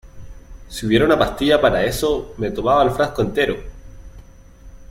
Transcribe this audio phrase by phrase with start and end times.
[0.67, 3.57] si hubiera una pastilla para eso, me tomaba el frasco entero.